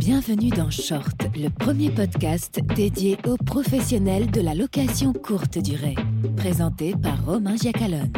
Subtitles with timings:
[0.00, 5.94] Bienvenue dans Short, le premier podcast dédié aux professionnels de la location courte durée.
[6.38, 8.10] Présenté par Romain Giacalone.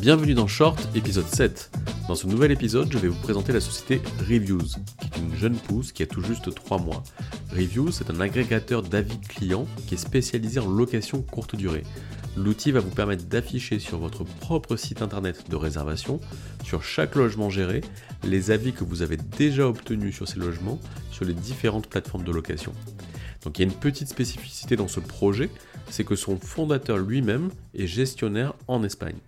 [0.00, 1.72] Bienvenue dans Short, épisode 7.
[2.06, 4.68] Dans ce nouvel épisode, je vais vous présenter la société Reviews,
[5.00, 7.02] qui est une jeune pousse qui a tout juste 3 mois.
[7.50, 11.82] Reviews est un agrégateur d'avis clients qui est spécialisé en location courte durée.
[12.36, 16.20] L'outil va vous permettre d'afficher sur votre propre site internet de réservation,
[16.62, 17.80] sur chaque logement géré,
[18.24, 20.78] les avis que vous avez déjà obtenus sur ces logements
[21.10, 22.72] sur les différentes plateformes de location.
[23.42, 25.48] Donc il y a une petite spécificité dans ce projet,
[25.88, 29.18] c'est que son fondateur lui-même est gestionnaire en Espagne.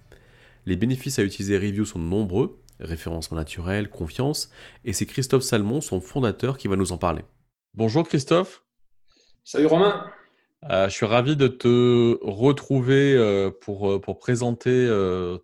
[0.67, 4.51] Les bénéfices à utiliser Review sont nombreux, référencement naturel, confiance,
[4.85, 7.23] et c'est Christophe Salmon, son fondateur, qui va nous en parler.
[7.73, 8.65] Bonjour Christophe.
[9.45, 10.05] Salut Romain.
[10.65, 14.89] Euh, je suis ravi de te retrouver euh, pour, euh, pour présenter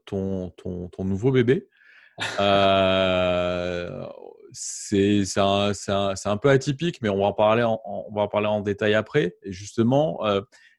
[0.06, 1.68] ton, ton, ton, nouveau bébé.
[4.52, 8.28] c'est un, un, un, peu atypique, mais on va en parler en, on va en,
[8.28, 9.37] parler en détail après.
[9.42, 10.20] Et justement,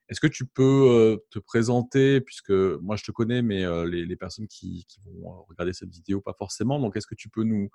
[0.08, 4.48] est-ce que tu peux te présenter, puisque moi je te connais, mais les, les, personnes
[4.48, 6.78] qui, qui, vont regarder cette vidéo, pas forcément.
[6.78, 7.70] Donc, est-ce que tu peux nous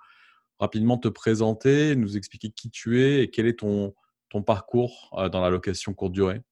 [0.58, 3.94] rapidement te présenter, nous expliquer qui tu es et quel est ton,
[4.28, 6.42] ton parcours dans la location courte durée?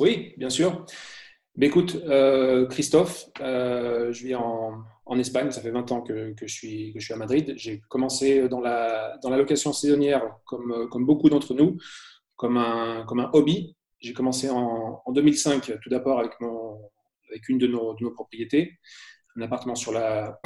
[0.00, 0.86] Oui, bien sûr.
[1.56, 4.84] Mais écoute, euh, Christophe, euh, je vis en,
[5.18, 7.52] Espagne, ça fait 20 ans que, je, suis, à Madrid.
[7.56, 11.76] J'ai commencé dans la, location saisonnière, comme, beaucoup d'entre nous,
[12.36, 13.76] comme un, hobby.
[13.98, 16.32] J'ai commencé en, 2005, tout d'abord avec,
[17.48, 18.78] une de nos, propriétés,
[19.36, 20.38] un appartement sur la,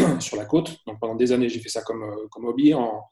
[0.48, 0.78] côte.
[0.86, 3.02] Donc pendant des années, j'ai fait ça comme, hobby en,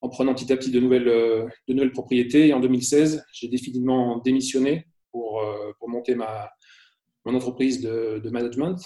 [0.00, 2.46] en prenant petit à petit de nouvelles, de nouvelles propriétés.
[2.46, 6.50] Et en 2016, j'ai définitivement démissionné pour, euh, pour monter ma,
[7.24, 8.82] mon entreprise de, de, management.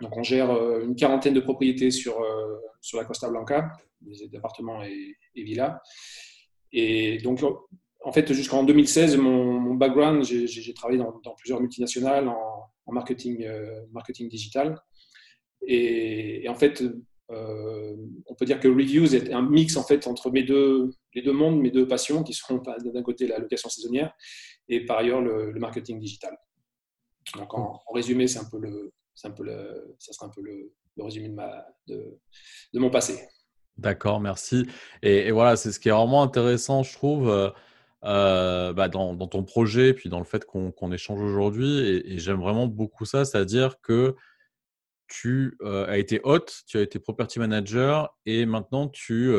[0.00, 3.70] Donc, on gère euh, une quarantaine de propriétés sur, euh, sur la Costa Blanca,
[4.00, 5.78] des appartements et, villas.
[6.72, 7.40] Et donc,
[8.04, 13.46] en fait, jusqu'en 2016, mon, background, j'ai travaillé dans, plusieurs multinationales en, en marketing,
[13.92, 14.80] marketing digital.
[15.66, 16.82] Et, en fait,
[17.28, 21.32] on peut dire que Reviews est un mix en fait entre mes deux, les deux
[21.32, 24.12] mondes, mes deux passions, qui sont d'un côté la location saisonnière
[24.68, 26.36] et par ailleurs le, marketing digital.
[27.36, 28.92] Donc en, résumé, c'est un peu le,
[29.24, 31.28] un peu le, ça sera un peu le, résumé
[31.86, 32.18] de,
[32.72, 33.18] de, mon passé.
[33.76, 34.66] D'accord, merci.
[35.02, 37.50] Et, voilà, c'est ce qui est vraiment intéressant, je trouve, euh,
[38.04, 42.02] euh, bah, dans, dans, ton projet, puis dans le fait qu'on échange aujourd'hui.
[42.06, 44.14] Et, j'aime vraiment beaucoup ça, c'est-à-dire que
[45.08, 49.34] tu euh, as été hôte, tu as été property manager, et maintenant tu,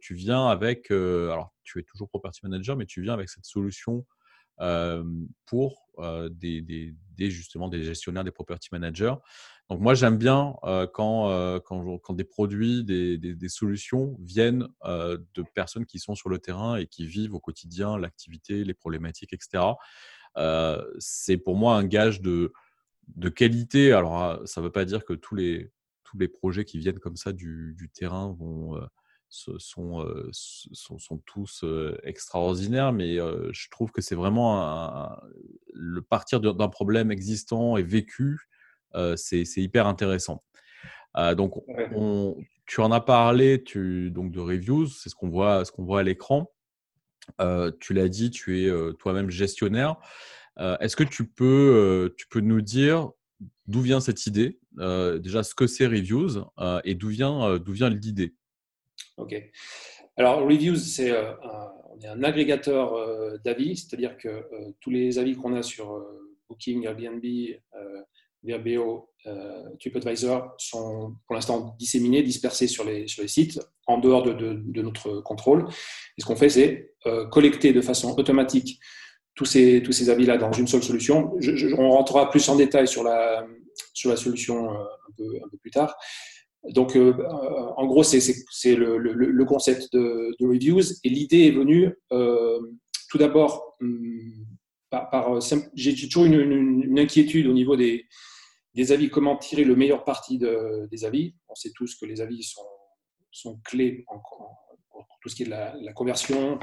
[0.00, 4.04] tu viens avec, alors tu es toujours property manager, mais tu viens avec cette solution
[5.46, 5.90] pour
[6.30, 9.14] des, des, justement des gestionnaires, des property managers.
[9.68, 10.54] Donc moi j'aime bien
[10.92, 16.86] quand, quand, des produits, des, solutions viennent de personnes qui sont sur le terrain et
[16.86, 19.64] qui vivent au quotidien l'activité, les problématiques, etc.
[20.98, 22.52] c'est pour moi un gage de,
[23.34, 23.92] qualité.
[23.92, 25.72] Alors ça ne veut pas dire que tous les,
[26.40, 28.80] projets qui viennent comme ça du terrain vont
[29.30, 31.64] sont, sont, sont, tous
[32.02, 35.08] extraordinaires, mais je trouve que c'est vraiment
[35.72, 38.48] le partir d'un problème existant et vécu,
[39.16, 40.42] c'est hyper intéressant.
[41.36, 41.62] donc,
[41.94, 42.36] on,
[42.66, 46.00] tu en as parlé tu, donc de reviews, c'est ce qu'on voit, ce qu'on voit
[46.00, 46.50] à l'écran.
[47.80, 49.96] tu l'as dit, tu es toi-même gestionnaire.
[50.58, 53.10] Est-ce que tu peux, tu peux nous dire
[53.68, 56.44] d'où vient cette idée, déjà ce que c'est reviews
[56.82, 58.34] et d'où vient, d'où vient l'idée?
[59.16, 59.34] Ok.
[60.16, 61.32] Alors, Reviews, c'est euh,
[62.04, 64.44] un, agrégateur euh, d'avis, c'est-à-dire que euh,
[64.80, 66.04] tous les avis qu'on a sur
[66.48, 67.24] Booking, Airbnb,
[68.42, 69.10] VRBO,
[69.78, 74.82] TripAdvisor sont pour l'instant disséminés, dispersés sur les, sur les sites, en dehors de, de,
[74.82, 75.68] notre contrôle.
[76.16, 76.94] Et ce qu'on fait, c'est
[77.30, 78.80] collecter de façon automatique
[79.34, 81.34] tous ces, tous ces avis-là dans une seule solution.
[81.78, 83.46] on rentrera plus en détail sur la,
[83.92, 85.94] sur la solution un peu, un peu plus tard.
[86.68, 87.14] Donc, euh,
[87.76, 88.20] en gros, c'est
[88.76, 90.92] le, concept de, reviews.
[91.04, 92.60] Et l'idée est venue euh,
[93.08, 94.46] tout d'abord hum,
[94.90, 95.38] par,
[95.74, 98.06] j'ai toujours une, une, inquiétude au niveau des,
[98.90, 101.34] avis, comment tirer le meilleur parti de, des avis.
[101.48, 102.42] On sait tous que les avis
[103.30, 104.04] sont, clés
[104.90, 106.58] pour tout ce qui est de la, conversion,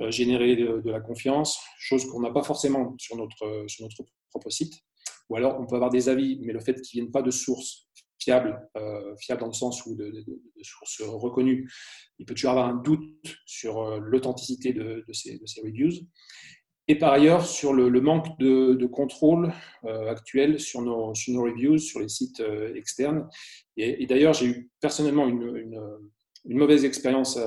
[0.00, 4.50] euh, générer de, la confiance, chose qu'on n'a pas forcément sur notre, sur notre propre
[4.50, 4.74] site.
[5.28, 7.30] Ou alors, on peut avoir des avis, mais le fait qu'ils ne viennent pas de
[7.30, 7.87] source
[8.18, 10.24] fiable, euh, fiable dans le sens où de,
[10.62, 11.70] sources reconnues.
[12.18, 15.92] Il peut toujours avoir un doute sur euh, l'authenticité de, ces, reviews.
[16.88, 19.52] Et par ailleurs, sur le, manque de, contrôle
[19.84, 22.42] euh, actuel sur nos, reviews, sur les sites
[22.74, 23.28] externes.
[23.76, 25.80] Et, d'ailleurs, j'ai eu personnellement une,
[26.46, 27.38] mauvaise expérience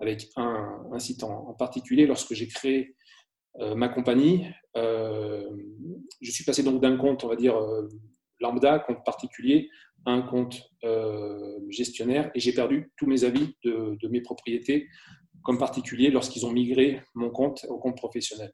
[0.00, 2.06] avec un, site en, particulier.
[2.06, 2.96] Lorsque j'ai créé
[3.76, 7.56] ma compagnie, je suis passé donc d'un compte, on va dire,
[8.40, 9.70] lambda, compte particulier,
[10.06, 10.70] un compte
[11.70, 14.88] gestionnaire et j'ai perdu tous mes avis de, de mes propriétés
[15.42, 18.52] comme particulier lorsqu'ils ont migré mon compte au compte professionnel.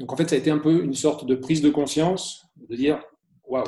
[0.00, 2.76] Donc en fait, ça a été un peu une sorte de prise de conscience de
[2.76, 3.02] dire
[3.44, 3.64] waouh,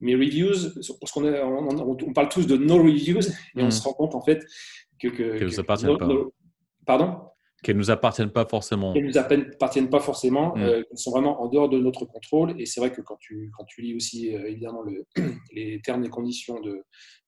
[0.00, 3.26] mes reviews, parce qu'on on, parle tous de no reviews
[3.56, 3.70] et on hmm.
[3.70, 4.44] se rend compte en fait
[5.00, 5.08] que.
[5.08, 6.08] que, nous appartiennent pas.
[6.86, 7.29] pardon?
[7.62, 8.92] Qu'elles nous appartiennent pas forcément.
[8.92, 12.58] Qu'elles nous appartiennent pas forcément, euh, qu'elles sont vraiment en dehors de notre contrôle.
[12.58, 15.06] Et c'est vrai que quand tu, quand tu lis aussi euh, évidemment le,
[15.52, 16.82] les termes et conditions de,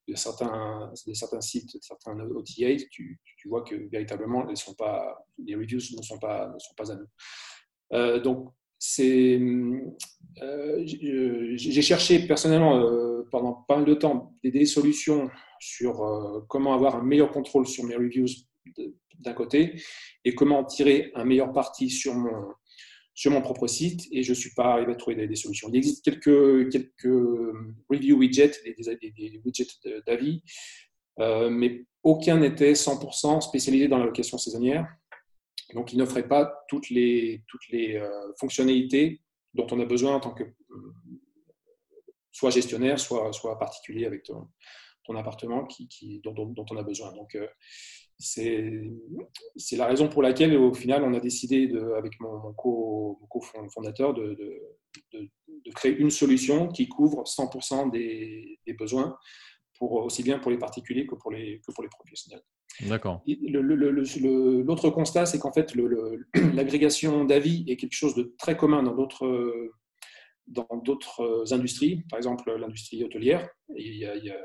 [0.08, 4.74] de certains, de certains sites, de certains OTA, tu, tu vois que véritablement, elles sont
[4.74, 7.06] pas, les reviews ne sont pas, ne sont pas à nous.
[7.92, 8.48] Euh, donc,
[8.78, 9.40] c'est,
[10.84, 12.82] j'ai cherché personnellement
[13.30, 15.30] pendant pas mal de temps des, solutions
[15.60, 18.26] sur comment avoir un meilleur contrôle sur mes reviews
[19.18, 19.80] d'un côté
[20.24, 22.52] et comment tirer un meilleur parti sur mon,
[23.14, 25.68] sur mon propre site et je ne suis pas arrivé à trouver des, solutions.
[25.68, 27.54] Il existe quelques, quelques
[27.90, 29.66] review widgets, des, widgets
[30.06, 30.42] d'avis,
[31.20, 34.86] euh, mais aucun n'était 100% spécialisé dans la location saisonnière.
[35.74, 39.20] Donc, il n'offrait pas toutes les, toutes les euh, fonctionnalités
[39.54, 40.44] dont on a besoin en tant que
[42.30, 44.48] soit gestionnaire, soit, soit particulier avec ton,
[45.04, 47.12] ton appartement qui, qui dont, dont, on a besoin.
[47.12, 47.46] Donc, euh,
[48.22, 54.36] c'est la raison pour laquelle, au final, on a décidé, de, avec mon, co-fondateur, de,
[55.12, 55.30] de,
[55.74, 59.16] créer une solution qui couvre 100% des, besoins,
[59.78, 62.42] pour, aussi bien pour les particuliers que pour les, que pour les professionnels.
[62.82, 63.22] D'accord.
[63.26, 65.74] L'autre constat, c'est qu'en fait,
[66.54, 69.70] l'agrégation d'avis est quelque chose de très commun dans d'autres
[70.48, 73.48] dans d'autres industries, par exemple l'industrie hôtelière.
[73.76, 74.36] Il y, a, il y a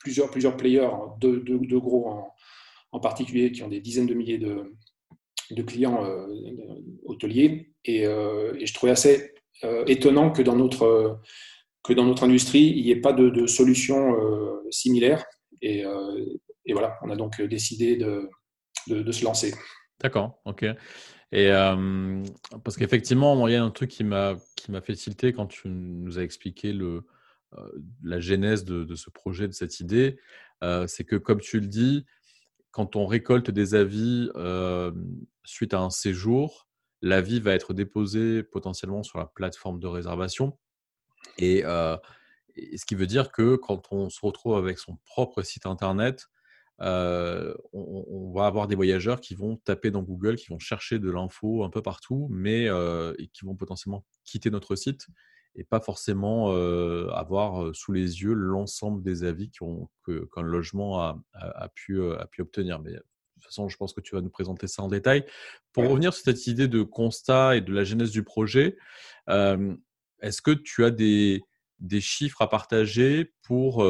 [0.00, 2.08] plusieurs, plusieurs players, deux, deux, gros
[2.92, 4.74] en, particulier, qui ont des dizaines de milliers de,
[5.50, 6.26] de clients euh,
[7.04, 7.72] hôteliers.
[7.84, 9.34] Et, euh, et, je trouvais assez
[9.64, 11.20] euh, étonnant que dans notre,
[11.82, 14.14] que dans notre industrie, il n'y ait pas de, de solution
[14.70, 15.24] similaire.
[15.62, 15.84] Et,
[16.66, 18.28] et, voilà, on a donc décidé de,
[18.88, 19.54] de, se lancer.
[20.00, 20.66] D'accord, ok.
[21.32, 21.48] Et
[22.64, 25.68] parce qu'effectivement, il y a un truc qui m'a qui m'a fait tilter quand tu
[25.68, 27.04] nous as expliqué le,
[28.02, 30.18] la genèse de, ce projet, de cette idée,
[30.86, 32.04] c'est que, comme tu le dis,
[32.70, 34.30] quand on récolte des avis
[35.44, 36.68] suite à un séjour,
[37.02, 40.58] l'avis va être déposé potentiellement sur la plateforme de réservation.
[41.38, 46.26] Et, ce qui veut dire que quand on se retrouve avec son propre site internet,
[46.80, 51.64] on, va avoir des voyageurs qui vont taper dans Google, qui vont chercher de l'info
[51.64, 55.06] un peu partout, mais et qui vont potentiellement quitter notre site
[55.54, 56.50] et pas forcément
[57.12, 62.80] avoir sous les yeux l'ensemble des avis qu'un logement a, pu, a pu obtenir.
[62.80, 62.98] Mais de
[63.34, 65.24] toute façon, je pense que tu vas nous présenter ça en détail.
[65.72, 68.76] Pour revenir sur cette idée de constat et de la genèse du projet,
[69.26, 71.42] est-ce que tu as des,
[71.80, 73.84] des, chiffres à partager pour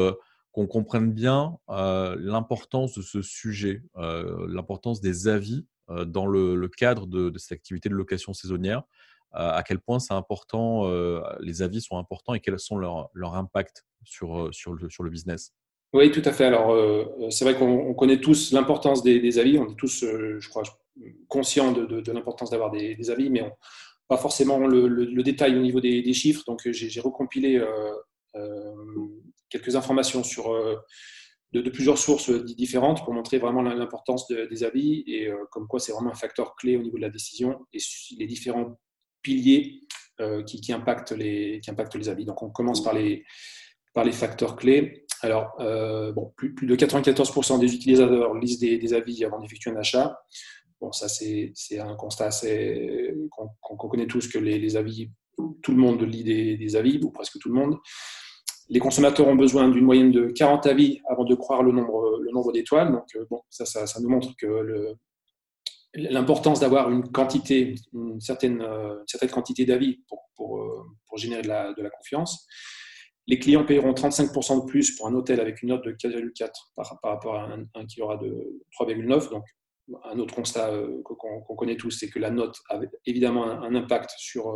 [0.51, 7.37] qu'on comprenne bien l'importance de ce sujet, l'importance des avis dans le, cadre de, de,
[7.37, 8.83] cette activité de location saisonnière
[9.31, 13.35] à quel point c'est important, euh, les avis sont importants et quels sont leurs leur
[13.35, 15.53] impacts sur, euh, sur, le, sur le business?
[15.93, 16.45] Oui, tout à fait.
[16.45, 19.57] Alors, euh, c'est vrai qu'on connaît tous l'importance des, avis.
[19.57, 20.63] On est tous, je crois,
[21.27, 23.51] conscients de, de, l'importance d'avoir des, avis, mais
[24.07, 26.43] pas forcément le, détail au niveau des, chiffres.
[26.45, 27.59] Donc, j'ai recompilé
[29.49, 30.55] quelques informations sur,
[31.53, 36.11] de, plusieurs sources différentes pour montrer vraiment l'importance des avis et comme quoi c'est vraiment
[36.11, 37.79] un facteur clé au niveau de la décision et
[38.19, 38.77] les différents
[39.29, 39.81] piliers
[40.21, 42.25] euh, qui, impactent les, qui impactent les avis.
[42.25, 43.23] Donc, on commence par les,
[43.93, 45.05] par les facteurs clés.
[45.21, 50.19] Alors, euh, bon, plus, de 94% des utilisateurs lisent des, avis avant d'effectuer un achat.
[50.81, 52.29] Bon, ça, c'est un constat
[53.29, 55.11] qu'on connaît tous que les, avis,
[55.61, 56.23] tout le monde lit
[56.57, 57.77] des, avis, ou presque tout le monde.
[58.69, 62.31] Les consommateurs ont besoin d'une moyenne de 40 avis avant de croire le nombre, le
[62.31, 62.91] nombre d'étoiles.
[62.91, 64.95] Donc, euh, bon, ça, ça, ça, nous montre que le,
[65.93, 71.41] l'importance d'avoir une quantité, une certaine, euh, certaine quantité d'avis pour, pour, euh, pour, générer
[71.41, 72.47] de la, confiance.
[73.27, 76.99] Les clients paieront 35% de plus pour un hôtel avec une note de 4,4 par,
[77.01, 79.29] par, rapport à un, qui aura de 3,9.
[79.29, 79.45] Donc,
[80.03, 84.11] un autre constat euh, qu'on connaît tous, c'est que la note a évidemment un, impact
[84.17, 84.55] sur,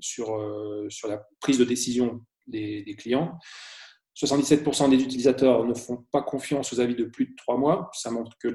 [0.00, 0.26] sur,
[0.90, 3.38] sur la prise de décision des clients.
[4.16, 7.90] 77% des utilisateurs ne font pas confiance aux avis de plus de trois mois.
[7.92, 8.48] Ça montre que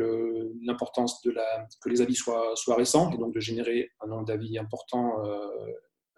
[0.63, 5.37] l'importance que les avis soient, récents et donc de générer un nombre d'avis important euh,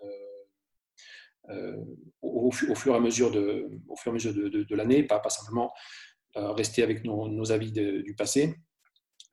[0.03, 0.07] euh,
[1.49, 1.77] euh,
[2.21, 5.73] au, fur et à mesure de, l'année, pas, simplement
[6.35, 8.55] rester avec nos, avis du passé.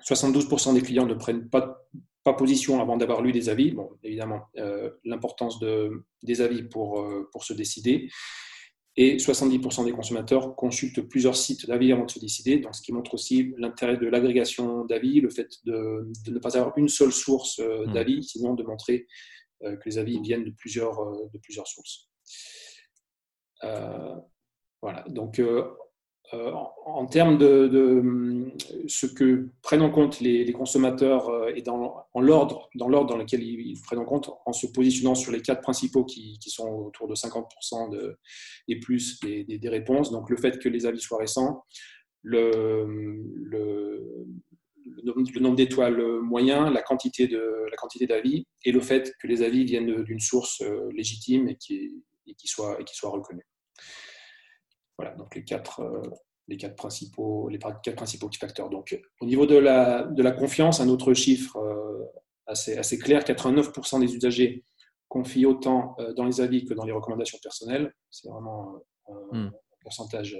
[0.04, 1.86] 72% des clients ne prennent pas,
[2.36, 3.76] position avant d'avoir lu des avis.
[4.02, 4.48] Évidemment,
[5.04, 8.08] l'importance de, des avis pour se décider.
[9.02, 12.92] Et 70% des consommateurs consultent plusieurs sites d'avis avant de se décider, donc ce qui
[12.92, 17.60] montre aussi l'intérêt de l'agrégation d'avis, le fait de, ne pas avoir une seule source
[17.60, 17.92] mmh.
[17.94, 19.06] d'avis, sinon de montrer
[19.62, 20.98] que les avis viennent de plusieurs,
[21.32, 22.10] de plusieurs sources.
[23.64, 24.16] Euh,
[24.82, 25.70] voilà, donc euh,
[26.32, 26.52] euh,
[26.86, 28.52] en, termes de,
[28.86, 33.42] ce que prennent en compte les, consommateurs et dans, en l'ordre, dans l'ordre dans lequel
[33.42, 37.14] ils, prennent en compte, en se positionnant sur les quatre principaux qui, sont autour de
[37.14, 38.16] 50% de,
[38.68, 40.12] et plus des, réponses.
[40.12, 41.64] Donc le fait que les avis soient récents,
[42.22, 42.86] le,
[45.40, 49.64] nombre d'étoiles moyen, la quantité de la quantité d'avis et le fait que les avis
[49.64, 53.42] viennent d'une source légitime et qui, et qui soit et qui soit reconnu.
[55.00, 56.02] Voilà, donc les quatre, euh,
[56.46, 58.68] les quatre, principaux, les quatre principaux facteurs.
[58.68, 62.04] Donc, au niveau de la, de la confiance, un autre chiffre euh,
[62.46, 64.62] assez, assez clair 89% des usagers
[65.08, 67.94] confient autant euh, dans les avis que dans les recommandations personnelles.
[68.10, 68.74] C'est vraiment
[69.32, 69.52] un hmm.
[69.80, 70.36] pourcentage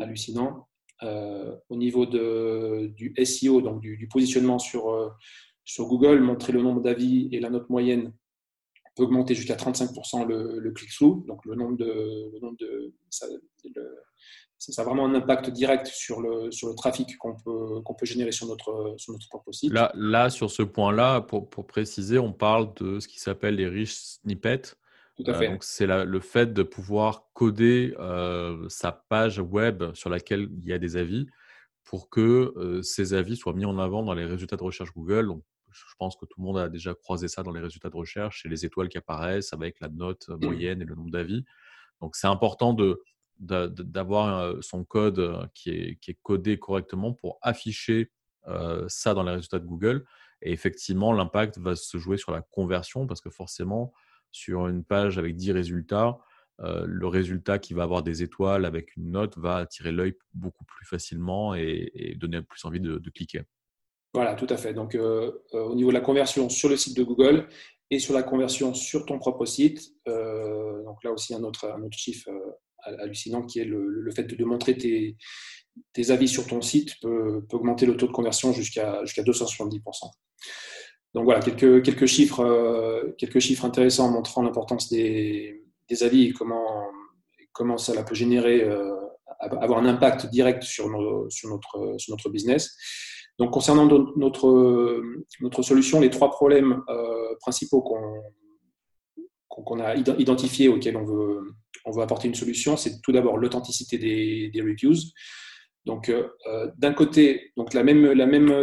[0.00, 0.68] hallucinant.
[1.02, 5.16] au niveau de, du SEO, donc du, positionnement sur,
[5.64, 8.12] sur Google, montrer le nombre d'avis et la note moyenne
[8.96, 11.26] peut augmenter jusqu'à 35% le, le click-through.
[11.26, 12.30] Donc, le nombre de.
[12.32, 13.26] Le nombre de ça,
[14.58, 18.06] ça, a vraiment un impact direct sur le, sur le trafic qu'on peut, qu'on peut
[18.06, 19.72] générer sur notre, sur notre propre site.
[19.72, 23.68] Là, là sur ce point-là, pour, pour, préciser, on parle de ce qui s'appelle les
[23.68, 24.74] riches snippets.
[25.16, 25.48] Tout à fait.
[25.48, 30.72] donc, c'est le fait de pouvoir coder euh, sa page web sur laquelle il y
[30.74, 31.26] a des avis
[31.84, 35.28] pour que euh, ces avis soient mis en avant dans les résultats de recherche Google.
[35.28, 35.42] Donc,
[35.88, 38.42] je pense que tout le monde a déjà croisé ça dans les résultats de recherche,
[38.42, 40.44] c'est les étoiles qui apparaissent avec la note euh, mmh.
[40.44, 41.44] moyenne et le nombre d'avis.
[42.00, 43.02] Donc c'est important de,
[43.38, 48.10] d'avoir euh, son code euh, qui est, qui est, codé correctement pour afficher
[48.86, 50.04] ça dans les résultats de Google.
[50.40, 53.92] Et effectivement, l'impact va se jouer sur la conversion parce que forcément,
[54.30, 56.20] sur une page avec 10 résultats,
[56.60, 60.86] le résultat qui va avoir des étoiles avec une note va attirer l'œil beaucoup plus
[60.86, 63.42] facilement et, donner plus envie de cliquer.
[64.16, 64.72] Voilà, tout à fait.
[64.72, 67.48] Donc, euh, euh, au niveau de la conversion sur le site de Google
[67.90, 72.30] et sur la conversion sur ton propre site, euh, donc là aussi un autre, chiffre
[72.82, 75.18] hallucinant qui est le, fait de, montrer tes,
[76.10, 79.82] avis sur ton site peut, augmenter le taux de conversion jusqu'à jusqu'à 270%.
[81.12, 86.86] Donc voilà, quelques, quelques, chiffres, quelques chiffres intéressants montrant l'importance des, des, avis et comment,
[87.52, 88.66] comment ça peut générer,
[89.40, 92.76] avoir un impact direct sur, notre, business.
[93.38, 97.82] Donc, concernant notre, solution, les trois problèmes euh, principaux
[99.48, 104.96] qu'on a identifiés auxquels on veut, apporter une solution, c'est tout d'abord l'authenticité des, reviews.
[105.84, 106.28] Donc, euh,
[106.78, 108.04] d'un côté, donc la même,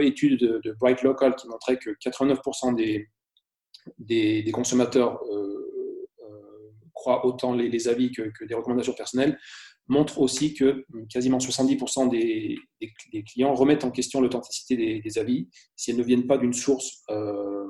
[0.02, 2.76] étude de, Bright Local qui montrait que 89%
[3.98, 5.64] des, consommateurs euh,
[6.94, 9.38] croient autant les, avis que, des recommandations personnelles
[9.88, 12.58] montre aussi que quasiment 70% des,
[13.24, 17.66] clients remettent en question l'authenticité des, avis si elles ne viennent pas d'une source, euh,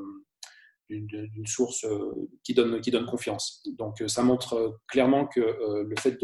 [0.90, 3.64] d'une source euh, qui, donne, qui donne confiance.
[3.78, 6.18] Donc euh, ça montre clairement que le fait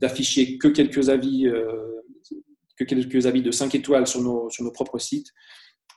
[0.00, 1.50] d'afficher que quelques avis,
[2.76, 5.28] que quelques avis de 5 étoiles sur nos, sur nos propres sites,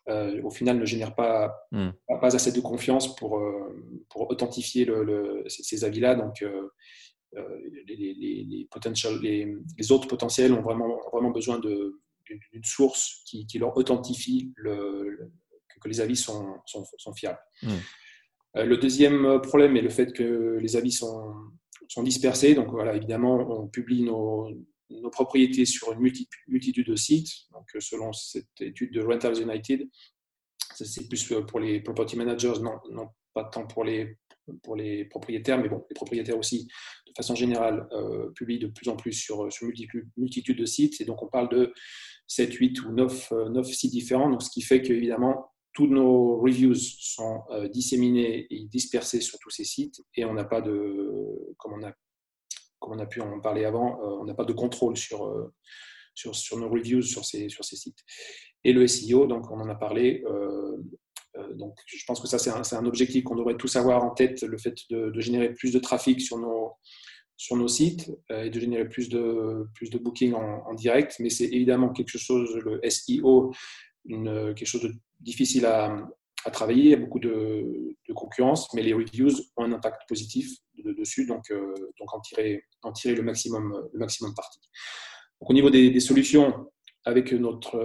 [0.08, 1.92] au final ne génère pas, hmm.
[2.20, 3.42] pas, assez de confiance pour,
[4.10, 6.16] pour authentifier le, ces, avis-là.
[6.16, 6.70] Donc euh,
[7.88, 8.68] les, les,
[9.78, 15.32] les, autres potentiels ont vraiment, vraiment besoin d'une source qui, leur authentifie le,
[15.82, 17.40] que les avis sont, sont, fiables.
[17.62, 17.70] Hmm.
[18.58, 21.34] Euh, le deuxième problème est le fait que les avis sont,
[21.88, 22.56] sont dispersés.
[22.56, 24.50] Donc voilà, évidemment, on publie nos,
[24.90, 26.00] nos propriétés sur une
[26.48, 27.32] multitude de sites.
[27.52, 29.88] Donc selon cette étude de Rentals United,
[30.76, 34.18] c'est plus pour les property managers, non, non pas tant pour les
[34.62, 36.68] pour les propriétaires, mais bon, les propriétaires aussi,
[37.08, 39.68] de façon générale, euh, publient de plus en plus sur, sur
[40.18, 41.00] multitude, de sites.
[41.02, 41.74] Et donc, on parle de
[42.28, 44.30] 7, 8 ou 9, 9 euh, sites différents.
[44.30, 49.50] Donc, ce qui fait qu'évidemment, tous nos reviews sont euh, disséminés et dispersés sur tous
[49.50, 50.02] ces sites.
[50.16, 51.94] Et on n'a pas de, comme on a,
[52.80, 55.52] comme on a pu en parler avant, on n'a pas de contrôle sur,
[56.14, 58.00] sur, sur, nos reviews sur ces, sur ces sites.
[58.66, 60.22] Et le SEO, donc on en a parlé,
[61.56, 64.58] donc, je pense que ça, c'est un, objectif qu'on devrait tous avoir en tête, le
[64.58, 69.68] fait de, générer plus de trafic sur nos, sites euh, et de générer plus de,
[69.98, 71.16] bookings en, direct.
[71.20, 73.52] Mais c'est évidemment quelque chose, le SEO,
[74.08, 76.08] quelque chose de difficile à,
[76.52, 76.84] travailler.
[76.84, 81.50] Il y a beaucoup de, concurrence, mais les reviews ont un impact positif dessus, donc,
[81.50, 84.60] euh, donc en, tirer, en tirer le maximum, le maximum parti.
[85.40, 86.68] au niveau des, solutions,
[87.06, 87.78] avec notre,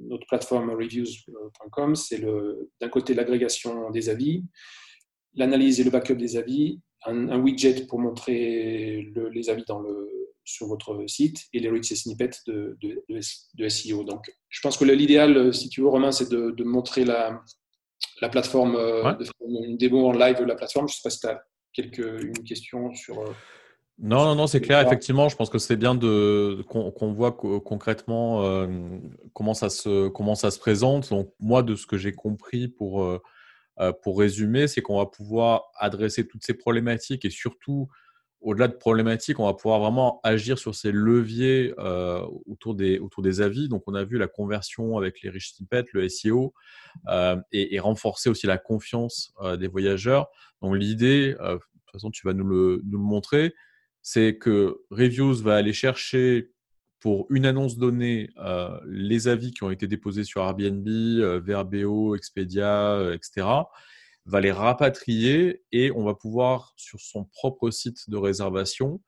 [0.00, 2.20] notre plateforme reviews.com, c'est
[2.80, 4.44] d'un côté l'agrégation des avis,
[5.34, 10.08] l'analyse et le backup des avis, un, widget pour montrer les avis dans le,
[10.48, 14.04] sur votre site et les rich snippets de, de, SEO.
[14.04, 17.42] Donc, je pense que l'idéal, si tu veux, Romain, c'est de, montrer la,
[18.22, 20.88] la plateforme, euh, de faire une démo en live de la plateforme.
[20.88, 21.42] Je ne sais pas si tu as
[21.72, 23.22] quelques, une question sur.
[24.00, 24.80] Euh, non, non, non, c'est clair.
[24.86, 28.66] Effectivement, je pense que c'est bien de qu'on voit concrètement euh,
[29.32, 31.10] comment ça se comment ça se présente.
[31.10, 33.20] Donc moi, de ce que j'ai compris pour
[34.02, 37.88] pour résumer, c'est qu'on va pouvoir adresser toutes ces problématiques et surtout
[38.40, 43.22] au-delà de problématiques, on va pouvoir vraiment agir sur ces leviers euh, autour, des, autour
[43.22, 43.68] des avis.
[43.68, 46.54] Donc, on a vu la conversion avec les rich snippets, le SEO,
[47.08, 50.28] euh, et, renforcer aussi la confiance euh, des voyageurs.
[50.62, 53.54] Donc, l'idée, de toute façon, tu vas nous le, nous le montrer,
[54.02, 56.52] c'est que Reviews va aller chercher
[57.00, 58.30] pour une annonce donnée
[58.86, 63.44] les avis qui ont été déposés sur Airbnb, VRBO, Expedia, etc
[64.28, 69.00] va les rapatrier et on va pouvoir, sur son propre site de réservation,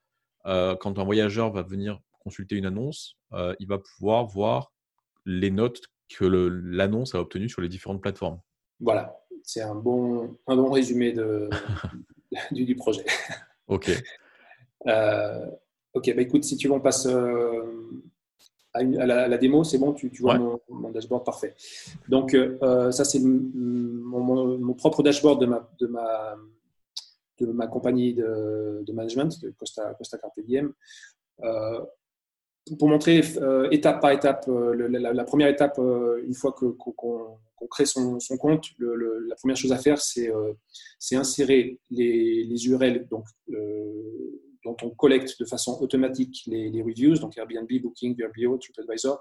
[0.47, 4.73] euh, quand un voyageur va venir consulter une annonce, euh, il va pouvoir voir
[5.27, 8.41] les notes que l'annonce a obtenues sur les différentes plateformes.
[8.81, 11.51] Voilà, c'est un bon, un bon résumé de,
[12.51, 13.05] du, projet.
[13.69, 13.91] Ok.
[14.87, 15.47] Euh,
[15.95, 17.07] ok, bah écoute, si tu veux, on passe
[18.73, 21.55] à, la, démo, c'est bon, tu, vois mon, dashboard parfait.
[22.09, 26.37] Donc, euh, ça, c'est mon, propre dashboard de ma, de ma,
[27.41, 30.73] de ma compagnie de, management, de Costa, Costa Carpe Diem.
[31.43, 31.81] Euh,
[32.79, 38.67] pour montrer euh, étape par étape, la, première étape, une fois qu'on crée son, compte,
[38.79, 40.31] la première chose à faire, c'est
[41.17, 43.25] insérer les, les, URL, donc
[44.65, 49.19] dont on collecte de façon automatique les, reviews, donc Airbnb, Booking, VRBO, TripAdvisor.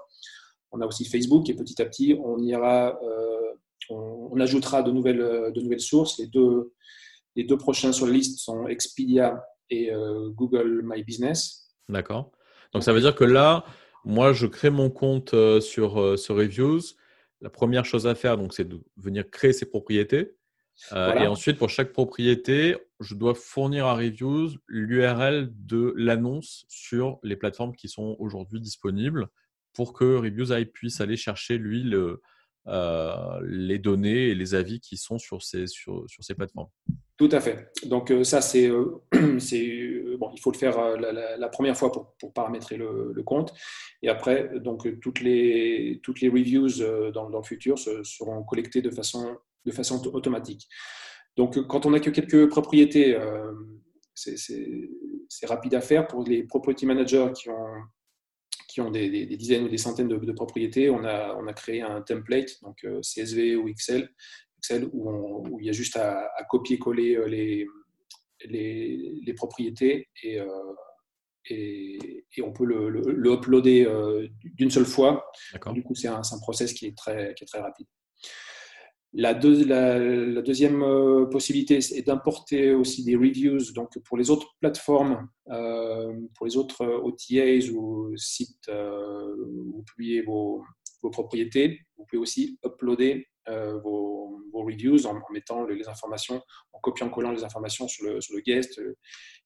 [0.72, 3.54] On a aussi Facebook et petit à petit, on ira, euh,
[3.88, 6.18] on, ajoutera de nouvelles, euh, de nouvelles sources.
[6.18, 6.72] Les deux,
[7.36, 11.72] les deux prochains sur la liste sont Expedia et euh, Google My Business.
[11.88, 12.30] D'accord.
[12.72, 13.64] Donc ça veut dire que là,
[14.04, 16.80] moi, je crée mon compte sur, sur Reviews.
[17.42, 20.36] La première chose à faire, donc, c'est de venir créer ses propriétés.
[20.92, 27.18] Euh, et ensuite, pour chaque propriété, je dois fournir à Reviews l'URL de l'annonce sur
[27.22, 29.28] les plateformes qui sont aujourd'hui disponibles
[29.72, 31.92] pour que Reviews puisse aller chercher, lui,
[32.66, 36.68] euh, les données et les avis qui sont sur ces, sur, ces plateformes.
[37.16, 37.70] Tout à fait.
[37.86, 43.22] Donc euh, ça, c'est, bon, il faut le faire la, première fois pour, paramétrer le,
[43.22, 43.52] compte.
[44.02, 48.90] Et après, donc toutes les, toutes les reviews dans, dans le futur seront collectées de
[48.90, 50.68] façon de façon automatique.
[51.36, 53.52] Donc, quand on n'a que quelques propriétés, euh,
[54.14, 56.06] c'est rapide à faire.
[56.06, 57.82] Pour les property managers qui ont,
[58.68, 62.02] qui ont des, dizaines ou des centaines de, propriétés, on a, on a créé un
[62.02, 64.10] template, donc euh, CSV ou Excel,
[64.58, 67.66] Excel où, il y a juste à, copier-coller euh, les,
[68.46, 70.40] les, propriétés et,
[71.48, 73.86] et, on peut le, le, uploader
[74.42, 75.30] d'une seule fois.
[75.72, 77.86] Du coup, c'est un, un process qui est très, qui est très rapide.
[79.12, 86.14] La, deuxième euh, possibilité est d'importer aussi des reviews donc pour les autres plateformes, euh,
[86.36, 90.62] pour les autres OTAs ou sites euh, où vous publiez vos,
[91.10, 91.80] propriétés.
[91.96, 93.26] Vous pouvez aussi uploader
[93.82, 96.42] vos, reviews en, mettant les, informations,
[96.72, 98.80] en copiant-collant les informations sur le, guest,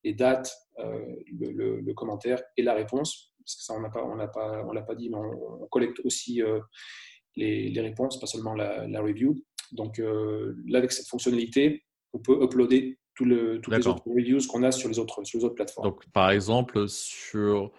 [0.03, 3.33] les dates, le, commentaire et la réponse.
[3.39, 4.27] Parce que ça, on n'a
[4.73, 6.43] l'a pas dit, mais on, collecte aussi
[7.37, 9.37] les, réponses, pas seulement la, la review.
[9.73, 14.63] Donc euh, là, avec cette fonctionnalité, on peut uploader le, toutes les autres reviews qu'on
[14.63, 15.89] a sur les, autres, sur les autres plateformes.
[15.89, 17.73] Donc, par exemple, sur,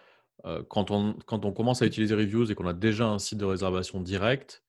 [0.45, 3.38] euh, quand, on, quand on commence à utiliser Reviews et qu'on a déjà un site
[3.38, 4.63] de réservation direct,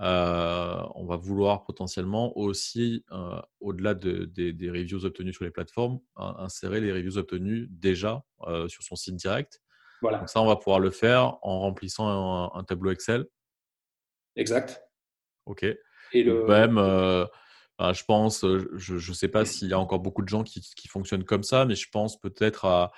[0.00, 3.04] euh, on va vouloir potentiellement aussi,
[3.60, 8.24] au-delà de, des reviews obtenues sur les plateformes, insérer les reviews obtenues déjà
[8.68, 9.60] sur son site direct.
[10.00, 10.18] Voilà.
[10.18, 13.26] Donc ça, on va pouvoir le faire en remplissant un, un tableau Excel.
[14.36, 14.82] Exact.
[15.46, 15.66] OK.
[16.12, 16.78] Et Même,
[17.80, 20.42] euh, je pense, euh, je ne sais pas s'il y a encore beaucoup de gens
[20.42, 22.92] qui, qui, fonctionnent comme ça, mais je pense peut-être à,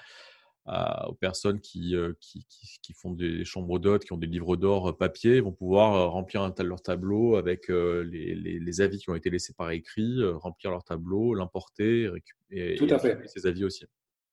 [1.09, 2.47] aux personnes qui, euh, qui,
[2.83, 6.55] qui, font des chambres d'hôtes, qui ont des livres d'or papier, vont pouvoir remplir un,
[6.63, 11.35] leur tableau avec les, les, avis qui ont été laissés par écrit, remplir leur tableau,
[11.35, 12.11] l'importer
[12.51, 13.19] et, Tout à fait.
[13.27, 13.87] ces avis aussi.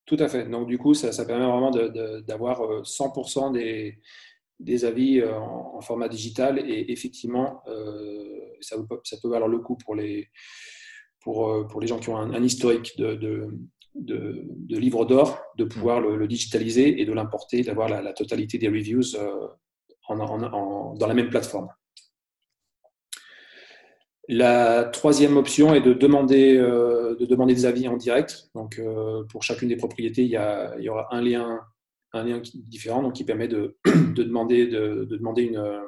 [0.05, 0.49] Tout à fait.
[0.49, 1.69] Donc, du coup, ça, ça permet vraiment
[2.21, 3.99] d'avoir 100% des,
[4.60, 7.63] des avis en, format digital et effectivement,
[8.60, 10.28] ça, peut, ça peut valoir le coup pour les,
[11.22, 13.15] pour, euh, pour les gens qui ont un, historique de,
[13.95, 19.17] de, livre d'or, de pouvoir le, digitaliser et de l'importer, d'avoir la, totalité des reviews
[20.10, 21.69] dans la même plateforme.
[24.32, 28.50] La troisième option est de demander, de demander des avis en direct.
[28.54, 28.80] Donc,
[29.30, 30.39] pour chacune des propriétés, il y,
[30.78, 31.60] il y aura un lien
[32.13, 35.82] un lien différent donc qui permet de, de demander, de, de demander une,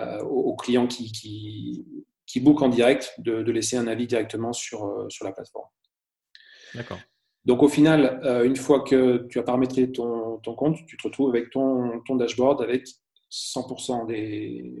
[0.00, 1.84] euh, aux clients qui, qui,
[2.26, 5.68] qui bookent en direct de, de, laisser un avis directement sur, euh, sur la plateforme.
[6.74, 6.98] D'accord.
[7.44, 11.02] Donc au final, euh, une fois que tu as paramétré ton, ton compte, tu te
[11.02, 12.86] retrouves avec ton, ton dashboard avec
[13.30, 14.72] 100% des,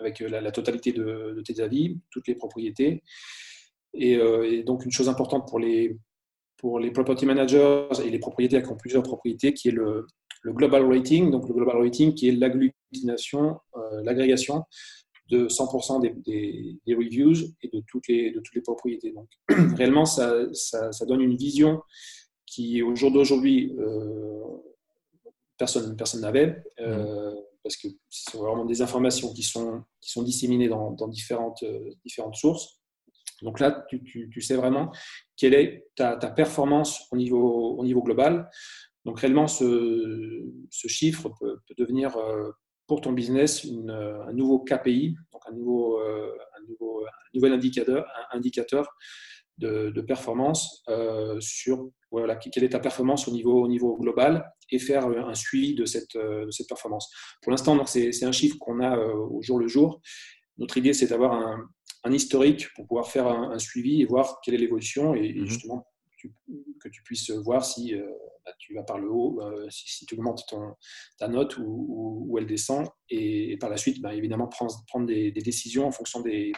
[0.00, 3.02] avec la, la totalité de, de, tes avis, toutes les propriétés.
[3.94, 5.96] Et, et, donc une chose importante pour les,
[6.58, 10.06] pour les property managers et les propriétaires qui ont plusieurs propriétés, qui est le,
[10.42, 11.30] le global rating.
[11.30, 14.64] Donc, le global rating qui est l'agglutination, euh, l'agrégation
[15.30, 19.12] de 100% des, des, reviews et de toutes les, de toutes les propriétés.
[19.12, 19.28] Donc,
[19.76, 21.82] réellement, ça, ça, ça donne une vision
[22.46, 24.40] qui, au jour d'aujourd'hui, euh,
[25.58, 30.22] personne personne n'avait, euh, parce que ce sont vraiment des informations qui sont, qui sont
[30.22, 31.62] disséminées dans, dans différentes,
[32.04, 32.77] différentes sources.
[33.42, 34.92] Donc là, tu, sais vraiment
[35.36, 38.48] quelle est ta, performance au niveau, au niveau global.
[39.04, 42.50] Donc réellement, ce, chiffre peut, devenir euh,
[42.86, 46.34] pour ton business un nouveau KPI, donc un, nouveau, euh,
[47.34, 48.40] nouvel indicateur, un
[49.58, 54.78] de, performance euh, sur voilà, quelle est ta performance au niveau, au niveau global et
[54.78, 56.18] faire un suivi de cette
[56.68, 57.10] performance.
[57.42, 60.00] Pour l'instant, c'est un chiffre qu'on a au jour le jour.
[60.58, 61.68] Notre idée, c'est d'avoir un,
[62.04, 65.46] un historique pour pouvoir faire un, suivi et voir quelle est l'évolution et, mhm.
[65.46, 65.86] justement
[66.80, 68.06] que tu puisses voir si euh,
[68.44, 70.74] bah, tu vas par le haut, euh, si, tu augmentes ton,
[71.18, 75.30] ta note ou, ou, elle descend et, par la suite, bah, évidemment, prendre, prendre des,
[75.32, 76.52] décisions en fonction des,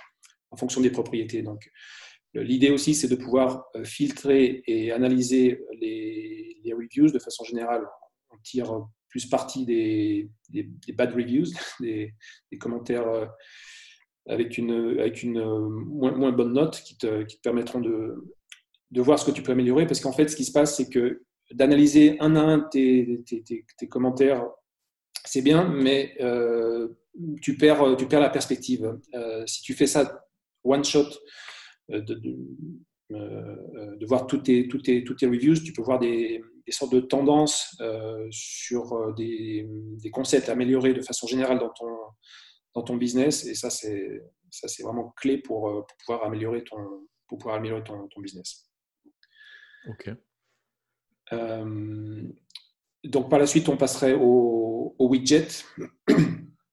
[0.50, 1.42] en fonction des propriétés.
[1.42, 1.68] Donc,
[2.35, 7.87] l'idée aussi, c'est de pouvoir euh, filtrer et analyser les, les, reviews de façon générale.
[8.31, 11.46] On tire plus parti des, des, bad reviews,
[11.81, 12.14] des,
[12.59, 13.31] commentaires
[14.28, 18.33] avec une, avec une euh, moins, bonne note qui te, qui te permettront de,
[18.90, 19.87] de, voir ce que tu peux améliorer.
[19.87, 23.42] Parce qu'en fait, ce qui se passe, c'est que d'analyser un à un tes, tes,
[23.42, 24.46] tes, commentaires,
[25.24, 26.88] c'est bien, mais euh,
[27.42, 28.98] tu, perds, tu perds la perspective.
[29.14, 30.24] Euh, si tu fais ça
[30.62, 31.09] one shot,
[31.88, 32.14] de,
[33.11, 36.92] de, voir toutes tes, toutes, tes, toutes tes reviews, tu peux voir des, des sortes
[36.92, 37.76] de tendances
[38.30, 39.66] sur des,
[40.00, 41.88] des concepts améliorés de façon générale dans ton,
[42.74, 43.44] dans ton business.
[43.46, 46.76] Et ça, c'est, ça, c'est vraiment clé pour, euh, pour, pouvoir améliorer ton,
[47.28, 48.70] pour pouvoir améliorer ton, ton business.
[49.88, 50.11] OK.
[51.33, 52.22] Euh,
[53.04, 55.48] donc, par la suite, on passerait au, au widget.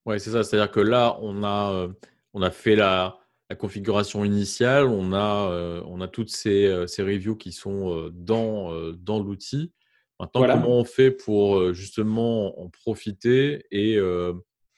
[0.05, 0.41] Oui, c'est ça.
[0.41, 1.93] C'est-à-dire que là, on a, euh,
[2.33, 7.35] on a fait la, la configuration initiale, on a, on a toutes ces, ces, reviews
[7.35, 9.73] qui sont dans, dans l'outil.
[10.17, 13.99] Maintenant, comment on fait pour justement en profiter et,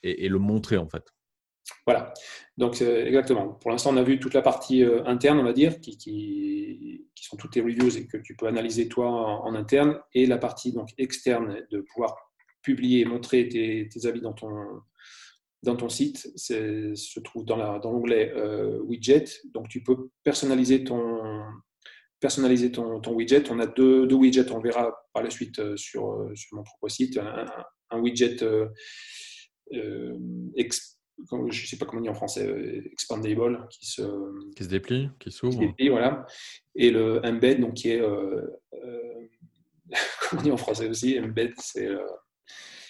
[0.02, 1.04] et, le montrer en fait.
[1.86, 2.12] Voilà,
[2.56, 3.48] donc exactement.
[3.48, 7.24] Pour l'instant, on a vu toute la partie euh, interne, on va dire, qui, qui,
[7.24, 10.72] sont toutes tes reviews et que tu peux analyser toi en, interne, et la partie
[10.72, 12.16] donc externe de pouvoir
[12.62, 14.50] publier et montrer tes, avis dans ton,
[15.62, 19.26] dans ton site se trouve dans l'onglet euh, widget.
[19.54, 21.44] Donc tu peux personnaliser ton,
[22.20, 23.50] personnaliser ton, widget.
[23.50, 26.88] On a deux, deux, widgets, on verra par la suite euh, sur, sur mon propre
[26.88, 27.18] site.
[27.18, 28.36] Un, widget
[29.72, 34.02] je ne sais pas comment dire en français, euh, expandable, qui se,
[34.56, 35.62] qui se déplie, qui s'ouvre.
[35.90, 36.26] voilà.
[36.74, 38.46] Et le embed, donc qui est, euh,
[40.30, 41.88] comment dire en français aussi, embed, c'est.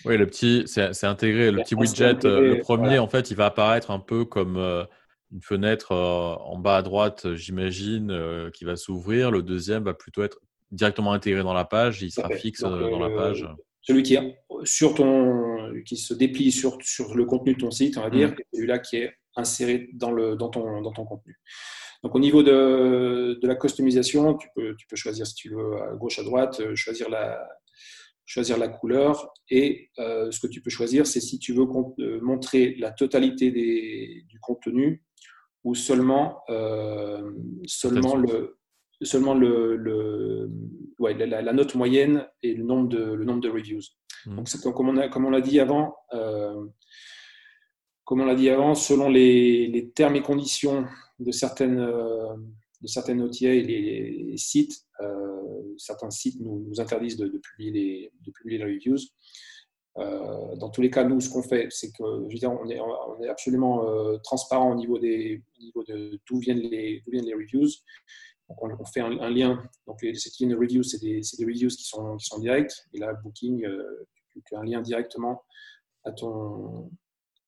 [0.04, 3.90] oui, le petit, c'est intégré, le petit widget, le premier, en fait, il va apparaître
[3.90, 4.58] un peu comme
[5.32, 9.30] une fenêtre en bas à droite, j'imagine, qui va s'ouvrir.
[9.30, 10.40] Le deuxième va plutôt être
[10.72, 13.46] directement intégré dans la page, il sera fixe dans la page
[13.90, 17.98] celui qui, est sur ton, qui se déplie sur, sur le contenu de ton site,
[17.98, 18.36] on va dire, mm.
[18.52, 21.36] celui-là qui est inséré dans, le, dans, ton, dans ton contenu.
[22.02, 25.82] Donc, au niveau de, de la customisation, tu peux, tu peux choisir si tu veux
[25.82, 27.46] à gauche, à droite, euh, choisir la,
[28.24, 29.32] choisir la couleur.
[29.50, 31.66] Et euh, ce que tu peux choisir, c'est si tu veux
[31.98, 35.04] euh, montrer la totalité des, du contenu
[35.64, 37.32] ou seulement, euh,
[37.66, 38.59] seulement le,
[39.02, 40.50] seulement le, le
[40.98, 43.80] ouais, la, la, note moyenne et le nombre de, le nombre de reviews.
[44.26, 44.36] Mmh.
[44.36, 46.66] Donc, comme on, a, comme on l'a dit avant, euh,
[48.04, 50.84] comme on l'a dit avant, selon les, les, termes et conditions
[51.18, 52.34] de certaines, euh,
[52.82, 57.70] de certaines OTA et les, sites, euh, certains sites nous, nous interdisent de, de, publier
[57.70, 58.98] les, de publier les reviews.
[59.98, 62.68] Euh, dans tous les cas, nous, ce qu'on fait, c'est que, je veux dire, on
[62.68, 67.02] est, on est absolument euh, transparent au niveau, des, au niveau de d'où viennent les,
[67.04, 67.68] d'où viennent les reviews
[68.58, 69.62] on, fait un, lien.
[69.86, 72.72] Donc, les clean reviews, c'est des, des, reviews qui sont, qui sont directs.
[72.92, 73.66] Et là, Booking,
[74.44, 75.42] tu, as un lien directement
[76.04, 76.90] à ton,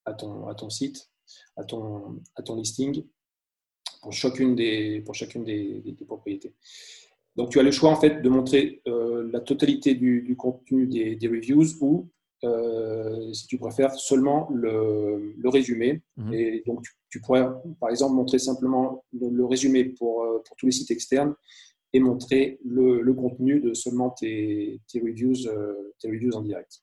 [0.05, 1.11] à ton, à ton site,
[1.57, 3.05] à ton, à ton listing
[4.03, 6.55] pour chacune des, pour chacune des, propriétés.
[7.37, 11.29] Donc, tu as le choix en fait de montrer euh, la totalité du, contenu des,
[11.29, 12.11] reviews ou,
[12.45, 16.03] euh, si tu préfères, seulement le, le résumé.
[16.17, 16.35] Mhm.
[16.35, 17.47] Et donc, tu, pourrais,
[17.81, 21.35] par exemple, montrer simplement le, résumé pour, euh, pour, tous les sites externes
[21.93, 25.35] et montrer le, le contenu de seulement tes, tes reviews,
[25.99, 26.83] tes reviews en direct.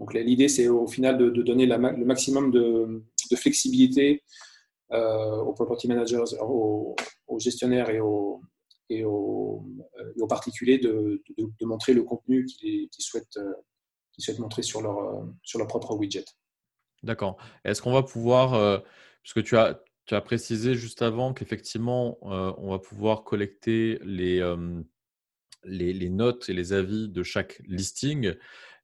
[0.00, 4.22] Donc, l'idée, c'est au final de, donner la, le maximum de, de flexibilité
[4.92, 6.94] euh, aux property managers, aux,
[7.38, 8.40] gestionnaires et aux,
[8.90, 9.64] et aux,
[9.98, 11.22] euh, particuliers de,
[11.62, 13.38] montrer le contenu qu'ils souhaitent,
[14.18, 16.24] euh, souhaitent, montrer sur leur, sur leur propre widget.
[17.02, 17.36] D'accord.
[17.64, 18.82] Est-ce qu'on va pouvoir,
[19.22, 24.40] puisque tu as, tu as précisé juste avant qu'effectivement, on va pouvoir collecter les,
[26.08, 28.32] notes et les avis de chaque listing,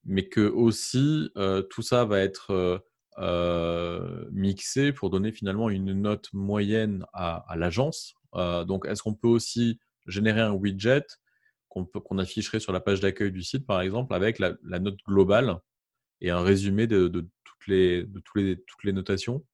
[0.05, 1.31] mais que aussi
[1.71, 2.83] tout ça va être
[3.19, 8.15] euh, mixé pour donner finalement une note moyenne à, l'agence.
[8.35, 11.05] Euh, donc, est-ce qu'on peut aussi générer un widget
[11.71, 15.57] qu'on afficherait sur la page d'accueil du site, par exemple, avec la, note globale
[16.21, 18.07] et un résumé de, toutes, les,
[18.93, 19.45] notations?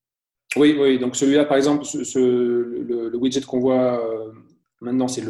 [0.56, 0.98] Oui, oui.
[0.98, 4.32] Donc, celui-là, par exemple, le, widget qu'on voit euh,
[4.80, 5.22] maintenant, c'est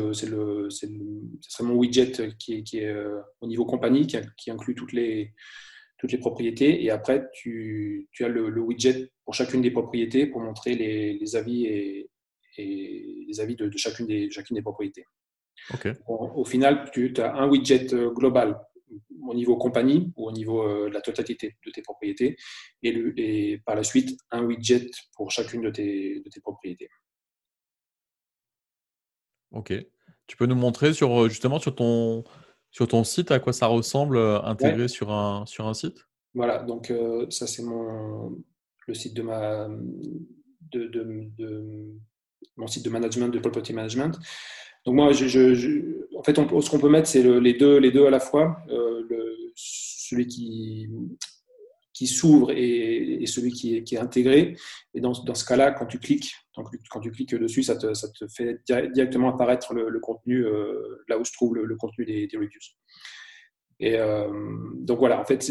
[1.61, 2.95] mon widget qui est, est
[3.41, 5.33] au niveau compagnie, qui, inclut toutes les
[6.21, 6.85] propriétés.
[6.85, 12.11] Et après, tu, as le, widget pour chacune des propriétés pour montrer les, avis et,
[12.59, 15.05] les avis de, chacune des propriétés.
[16.07, 18.61] Au, final, tu as un widget euh, global
[19.27, 22.37] au niveau compagnie ou au niveau euh, de la totalité de tes propriétés
[22.83, 26.89] et, le, et par la suite un widget pour chacune de tes, de tes propriétés.
[29.51, 29.73] Ok.
[30.27, 32.25] Tu peux nous montrer sur, euh, justement sur ton,
[32.71, 36.07] sur ton site, à quoi ça ressemble intégré sur, un, sur un site?
[36.35, 38.37] Voilà, donc euh, ça c'est mon
[38.87, 39.69] le site de ma
[40.71, 41.95] de, de,
[42.57, 44.19] mon site de management de property management.
[44.87, 48.11] Donc moi, je, en fait, ce qu'on peut mettre, c'est les deux les deux à
[48.11, 49.03] la fois, euh,
[49.57, 50.89] celui qui
[51.93, 54.55] qui s'ouvre et, celui qui est, intégré.
[54.93, 56.35] Et dans, dans ce cas-là, quand tu cliques,
[56.91, 61.19] quand tu cliques dessus, ça te, ça te fait directement apparaître le, contenu euh, là
[61.19, 62.61] où se trouve le, contenu des, reviews.
[63.81, 64.29] Et euh,
[64.75, 65.51] donc voilà, en fait,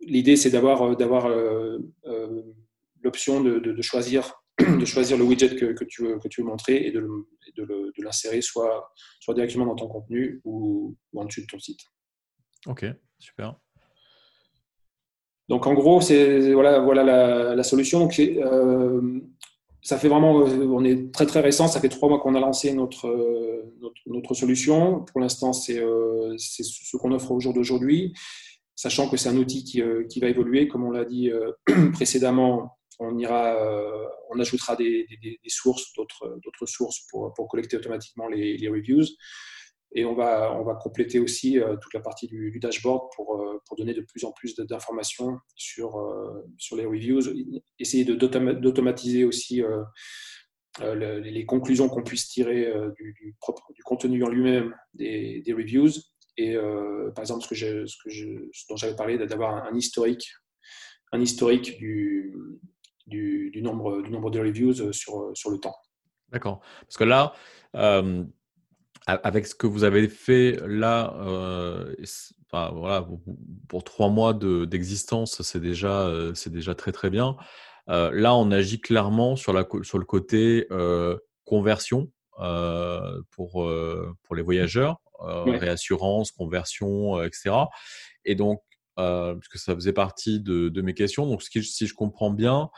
[0.00, 1.28] l'idée, c'est d'avoir d'avoir
[3.00, 4.43] l'option de, de, choisir
[4.80, 7.00] de choisir le widget que, que, tu veux que tu veux montrer et de,
[7.56, 11.80] de l'insérer soit soit directement dans ton contenu ou, ou en dessus de ton site.
[12.66, 12.86] Ok,
[13.18, 13.56] super.
[15.48, 18.00] Donc en gros, c'est voilà, voilà la, solution.
[18.00, 19.20] Donc, euh,
[19.82, 22.72] ça fait vraiment, on est très très récent, ça fait trois mois qu'on a lancé
[22.72, 23.62] notre,
[24.06, 25.00] notre, solution.
[25.00, 28.14] Pour l'instant, c'est euh, ce qu'on offre au jour d'aujourd'hui,
[28.74, 30.66] sachant que c'est un outil qui, euh, qui, va évoluer.
[30.68, 31.30] Comme on l'a dit
[31.92, 33.56] précédemment, on, ira,
[34.30, 35.06] on ajoutera des,
[35.48, 39.04] sources, d'autres sources pour, pour, collecter automatiquement les, reviews.
[39.96, 43.62] Et on va, on va compléter aussi euh, toute la partie du, dashboard pour, euh,
[43.66, 47.22] pour, donner de plus en plus d'informations sur, euh, sur les reviews,
[47.78, 49.62] essayer d'automatiser aussi
[50.80, 53.36] les conclusions qu'on puisse tirer du,
[53.84, 55.92] contenu en lui-même des, reviews.
[56.36, 56.56] Et
[57.14, 58.26] par exemple, ce, que ce, que je,
[58.68, 60.28] dont j'avais parlé, d'avoir un, historique,
[61.12, 62.34] un historique du,
[63.06, 65.76] du, du, nombre, du nombre de reviews sur, sur le temps.
[66.30, 66.60] D'accord.
[66.86, 67.34] Parce que là,
[69.06, 71.94] avec ce que vous avez fait là, euh,
[72.50, 73.06] voilà,
[73.68, 77.36] pour, trois mois d'existence, c'est déjà, euh, c'est déjà très très bien.
[77.90, 80.66] Euh, là, on agit clairement sur, la, sur le côté
[81.44, 83.70] conversion pour,
[84.22, 87.50] pour les voyageurs, réassurance, conversion, etc.
[88.24, 88.62] Et donc,
[88.96, 92.70] puisque ça faisait partie de, de mes questions, donc si je comprends bien,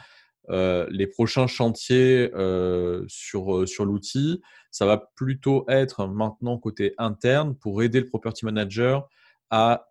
[0.50, 6.94] euh, les prochains chantiers euh, sur, euh, sur l'outil, ça va plutôt être maintenant côté
[6.98, 9.09] interne pour aider le property manager
[9.50, 9.87] à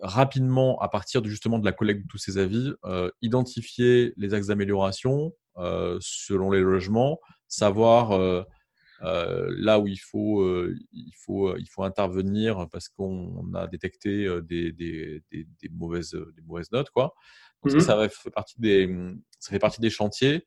[0.00, 2.72] rapidement, à partir de, justement de la collecte de tous ces avis,
[3.20, 5.32] identifier les axes d'amélioration
[6.00, 8.44] selon les logements, savoir
[9.00, 15.22] là où il faut, il faut, il faut intervenir parce qu'on a détecté des, des,
[15.30, 16.90] des, des, mauvaises, des mauvaises notes.
[16.90, 17.14] Quoi.
[17.64, 20.44] Donc ça, mmh fait partie des, mmh, ça fait partie des chantiers.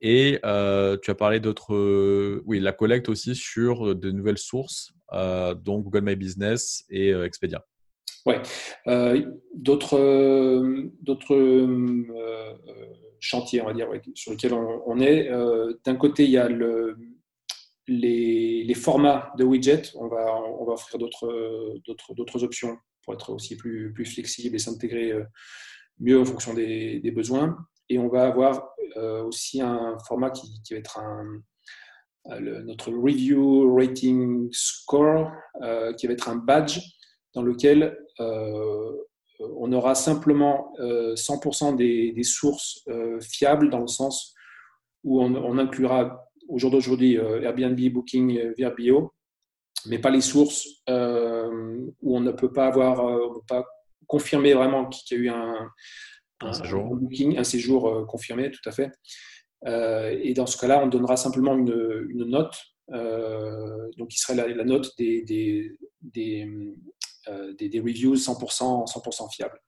[0.00, 4.92] Et euh, tu as parlé d'autres, euh, oui, la collecte aussi sur de nouvelles sources,
[5.12, 7.64] euh, donc Google My Business et Expedia.
[8.26, 8.42] Ouais,
[9.54, 10.62] d'autres,
[11.00, 11.68] d'autres
[13.20, 15.30] chantiers, on va dire, sur lesquels on, est.
[15.84, 16.96] D'un côté, il y a le,
[17.88, 23.92] les, formats de widgets, on va, on va offrir d'autres options pour être aussi plus,
[23.92, 25.12] plus flexible et s'intégrer
[25.98, 27.56] mieux en fonction des, besoins.
[27.88, 28.74] Et on va avoir
[29.24, 31.42] aussi un format qui, va être un,
[32.40, 35.30] notre Review Rating Score,
[35.96, 36.80] qui va être un badge
[37.34, 37.96] dans lequel
[39.38, 42.84] on aura simplement 100% des, sources
[43.20, 44.34] fiables dans le sens
[45.04, 49.12] où on, inclura au jour d'aujourd'hui Airbnb, Booking, VRBO,
[49.86, 53.64] mais pas les sources où on ne peut pas avoir, on pas
[54.06, 58.90] confirmer vraiment qu'il y a eu un, séjour, booking, un séjour confirmé, tout à fait.
[59.66, 62.56] et dans ce cas-là, on donnera simplement une, note,
[63.96, 69.60] donc qui serait la, note des, des, des, reviews 100%, 100 fiables.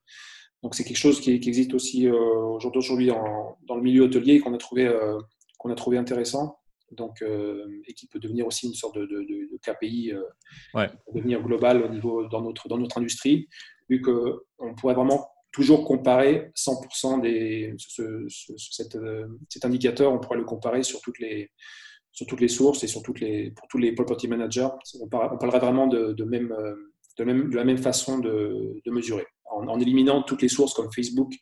[0.63, 4.57] Donc c'est quelque chose qui, existe aussi euh, aujourd'hui dans, le milieu hôtelier qu'on a
[4.57, 5.17] trouvé euh,
[5.57, 6.58] qu'on a trouvé intéressant.
[6.91, 10.13] Donc, euh, et qui peut devenir aussi une sorte de, KPI,
[11.13, 13.47] devenir global au niveau dans notre dans notre industrie,
[13.89, 17.73] vu qu'on pourrait vraiment toujours comparer 100% des
[19.49, 21.49] cet, indicateur, on pourrait le comparer sur toutes les
[22.11, 24.69] sur toutes les sources et sur toutes les pour tous les property managers.
[25.01, 26.55] On, parlerait vraiment de, même
[27.17, 31.33] de, même, de la même façon de, mesurer, en, éliminant toutes les sources comme Facebook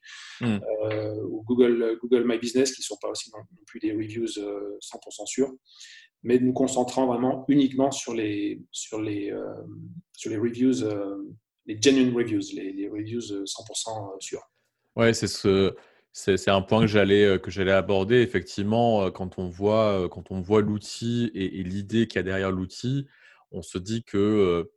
[0.41, 0.57] hmm.
[0.91, 4.25] euh, ou Google, Google My Business, qui ne sont pas aussi non, plus des reviews
[4.25, 5.51] 100% euh, sûrs,
[6.23, 9.53] mais nous concentrant vraiment uniquement sur les, sur les, euh,
[10.15, 10.73] sur les reviews,
[11.65, 14.43] les genuine reviews, les, reviews 100% sûrs.
[14.95, 15.75] Ouais, c'est ce.
[16.13, 18.21] C'est un point que j'allais que j'allais aborder.
[18.21, 22.51] Effectivement, quand on voit quand on voit l'outil et, et l'idée qu'il y a derrière
[22.51, 23.05] l'outil,
[23.51, 24.67] on se dit que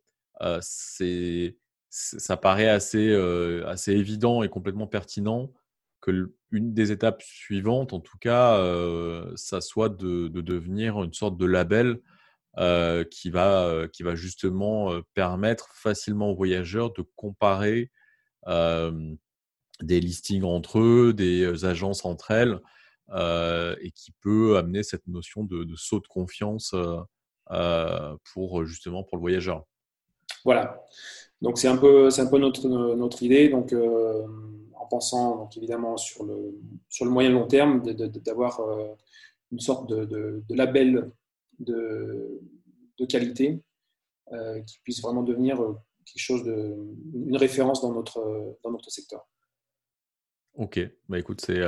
[0.61, 1.57] c'est,
[1.91, 3.13] ça paraît assez,
[3.65, 5.51] assez évident et complètement pertinent
[5.99, 8.57] que une des étapes suivantes, en tout cas,
[9.35, 11.99] ça soit de, devenir une sorte de label
[13.09, 17.91] qui, va, qui va justement permettre facilement aux voyageurs de comparer
[18.47, 22.59] des listings entre eux, des agences entre elles,
[23.81, 26.73] et qui peut amener cette notion de saut de confiance
[28.33, 29.65] pour justement pour le voyageur.
[30.43, 30.81] Voilà.
[31.41, 33.49] Donc c'est un peu, c'est un peu notre, notre idée.
[33.49, 34.25] Donc euh,
[34.75, 36.55] en pensant donc, évidemment sur le,
[36.89, 37.81] sur le moyen long terme,
[38.25, 38.93] d'avoir euh,
[39.51, 41.11] une sorte de, de, label
[41.59, 42.39] de,
[42.99, 43.61] de qualité
[44.31, 45.57] euh, qui puisse vraiment devenir
[46.05, 46.75] quelque chose de,
[47.13, 49.27] une référence dans notre, dans notre secteur.
[50.55, 51.61] Ok, bah écoute, c'est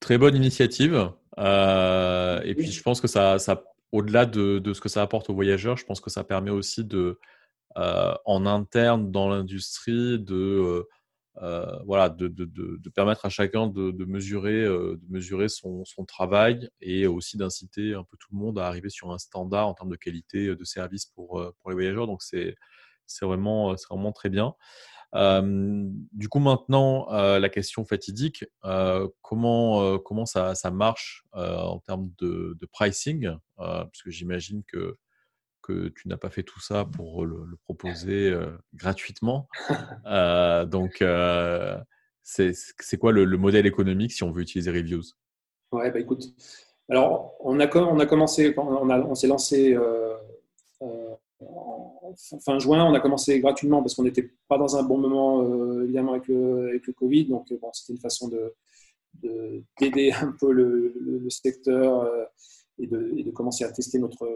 [0.00, 1.12] très bonne initiative.
[1.38, 5.34] et puis je pense que ça, ça au-delà de, de, ce que ça apporte aux
[5.34, 7.18] voyageurs, je pense que ça permet aussi de,
[7.76, 10.88] en interne dans l'industrie de, euh,
[11.42, 16.68] euh, voilà, de, de, de, permettre à chacun de, mesurer, de mesurer son, son, travail
[16.80, 19.90] et aussi d'inciter un peu tout le monde à arriver sur un standard en termes
[19.90, 22.06] de qualité de service pour, pour les voyageurs.
[22.06, 22.56] Donc, c'est
[23.22, 24.54] vraiment, vraiment très bien.
[25.14, 28.44] du coup, maintenant, la question fatidique,
[29.22, 33.30] comment, comment ça, ça marche en termes de, pricing
[33.92, 34.98] Puisque j'imagine que
[35.60, 39.48] que tu n'as pas fait tout ça pour le, proposer euh, gratuitement.
[40.06, 41.78] Euh, donc, euh,
[42.22, 45.02] c'est quoi le, modèle économique si on veut utiliser Reviews
[45.72, 46.24] Ouais, bah écoute,
[46.88, 49.78] alors on a, on a commencé, on, on s'est lancé
[52.44, 56.14] fin juin, on a commencé gratuitement parce qu'on n'était pas dans un bon moment évidemment
[56.14, 58.54] avec le, avec le Covid, donc bon, c'était une façon de
[59.80, 62.08] d'aider un peu le, le secteur
[62.78, 64.26] et de, et de, commencer à tester notre,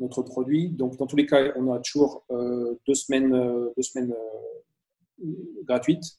[0.00, 0.70] notre produit.
[0.70, 5.24] Donc, dans tous les cas, on a toujours euh, deux semaines, euh, deux semaines euh,
[5.64, 6.18] gratuites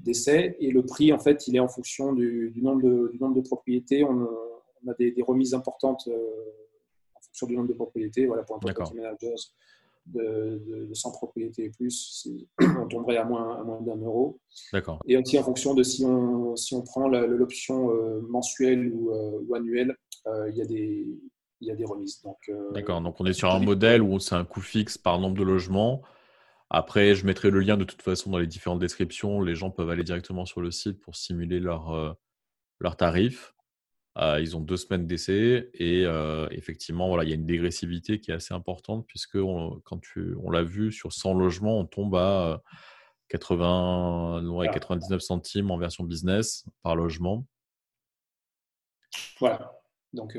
[0.00, 3.34] d'essai et le prix, en fait, il est en fonction du, nombre, de, du nombre
[3.34, 4.04] de propriétés.
[4.04, 4.28] On,
[4.88, 6.08] a des, remises importantes
[7.14, 8.26] en fonction du nombre de propriétés.
[8.26, 9.34] Voilà, pour un property manager
[10.06, 12.28] de, de, 100 propriétés et plus,
[12.60, 14.38] on tomberait à moins, à moins d'un euro.
[14.72, 15.00] D'accord.
[15.06, 17.90] Et aussi en fonction de si on, si on prend l'option
[18.28, 21.06] mensuelle ou, ou annuelle, il y a des
[21.60, 22.22] il y a des remises.
[22.48, 25.36] Euh, D'accord, donc on est sur un modèle où c'est un coût fixe par nombre
[25.36, 26.02] de logements.
[26.68, 29.40] Après, je mettrai le lien de toute façon dans les différentes descriptions.
[29.40, 32.12] Les gens peuvent aller directement sur le site pour simuler leur, euh,
[32.80, 33.54] leur tarif.
[34.18, 36.04] Euh, ils ont deux semaines d'essai et
[36.50, 40.50] effectivement, voilà, il y a une dégressivité qui est assez importante puisque quand tu, on
[40.50, 42.62] l'a vu sur 100 logements, on tombe à
[43.28, 47.46] 80, 99 centimes en version business par logement.
[49.38, 49.70] Voilà.
[50.14, 50.34] Donc,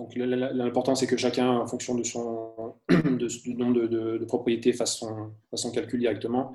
[0.00, 5.70] donc l'important, c'est que chacun, en fonction de son, du nombre de, propriétés, fasse son,
[5.72, 6.54] calcul directement.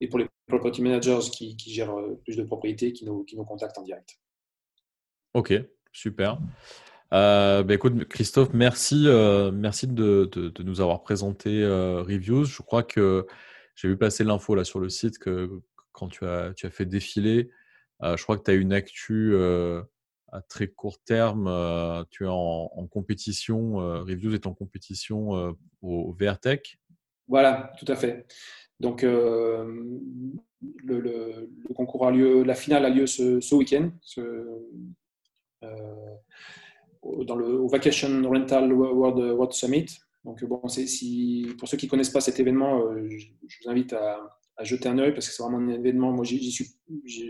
[0.00, 3.44] Et pour les property managers qui, gèrent euh, plus de propriétés, qui nous, qui nous
[3.44, 4.20] contactent en direct.
[5.34, 5.52] Ok,
[5.90, 6.38] super.
[7.10, 9.08] bah, écoute, Christophe, merci,
[9.52, 12.44] merci de, de, nous avoir présenté Reviews.
[12.44, 13.26] Je crois que
[13.74, 15.60] j'ai vu passer l'info là sur le site que
[15.90, 17.50] quand tu as, tu as fait défiler,
[18.00, 19.34] je crois que tu as une actu
[20.42, 26.12] très court terme, euh, tu es en, compétition, euh, Reviews est en compétition euh, au,
[26.12, 26.78] VRTech
[27.28, 28.26] Voilà, tout à fait.
[28.80, 29.90] Donc, le,
[31.74, 33.90] concours a lieu, la finale a lieu ce, week-end,
[37.02, 39.86] dans le au Vacation Rental World, World Summit.
[40.24, 43.26] Donc, bon, si, pour ceux qui ne connaissent pas cet événement, je,
[43.62, 44.18] vous invite à,
[44.62, 46.12] jeter un œil parce que c'est vraiment un événement.
[46.12, 46.66] Moi, j'y suis,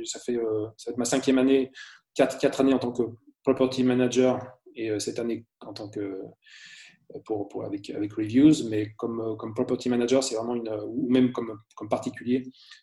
[0.04, 0.38] ça fait,
[0.76, 1.70] ça être ma cinquième année
[2.16, 3.02] quatre, années en tant que
[3.44, 4.40] property manager
[4.74, 9.54] et euh, cette année en tant que euh, avec, avec reviews, mais comme, euh, comme
[9.54, 12.42] property manager, c'est vraiment une, ou même comme, comme particulier,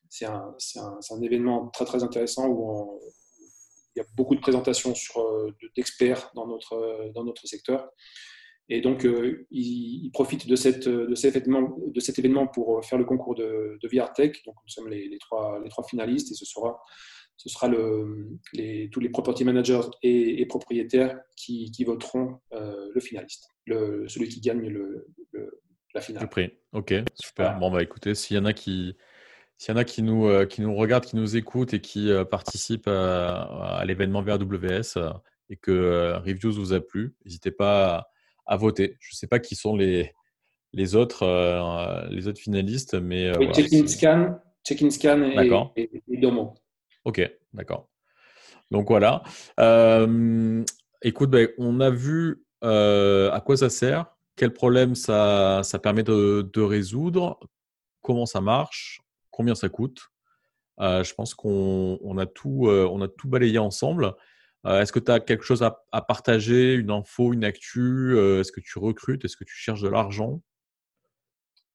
[0.09, 3.01] c'est un, un, un, événement très très intéressant où
[3.95, 4.93] il y a beaucoup de présentations
[5.75, 7.89] d'experts dans notre, dans notre secteur.
[8.69, 9.05] Et donc,
[9.51, 13.77] il, profite de, cette, de, cet événement, de cet événement pour faire le concours de,
[13.79, 14.43] de VRTech.
[14.45, 16.81] Donc, nous sommes les, trois, les trois finalistes et ce sera
[17.37, 23.01] ce sera le, les, tous les property managers et, propriétaires qui, qui voteront euh, le
[23.01, 25.07] finaliste, le, celui qui gagne le,
[25.93, 26.23] la finale.
[26.23, 26.51] Le prix.
[26.71, 27.57] Ok, super.
[27.59, 28.95] Bon, bah écoutez, s'il y en a qui,
[29.57, 32.09] s'il y en a qui nous, euh, qui nous regardent, qui nous écoutent et qui
[32.09, 34.97] euh, participent à, l'événement VRWS
[35.49, 38.07] et que Reviews vous a plu, n'hésitez pas
[38.45, 38.97] à, voter.
[38.99, 40.13] Je ne sais pas qui sont les,
[40.71, 41.25] les, autres,
[42.09, 43.37] les autres finalistes, mais.
[43.37, 45.21] Oui, Check-in Scan, check Scan
[45.75, 46.55] et, et Domo.
[47.05, 47.21] Ok,
[47.53, 47.89] d'accord.
[48.71, 49.23] Donc voilà.
[49.59, 50.63] Euh,
[51.01, 56.61] écoute, ben, on a vu euh, à quoi ça sert, quel problème ça, permet de,
[56.61, 57.39] résoudre,
[58.01, 59.01] comment ça marche,
[59.31, 60.09] combien ça coûte.
[60.79, 64.15] Euh, je pense qu'on a, tout, on a tout balayé ensemble.
[64.65, 68.61] Est-ce que tu as quelque chose à, à, partager, une info, une actu Est-ce que
[68.61, 70.41] tu recrutes Est-ce que tu cherches de l'argent?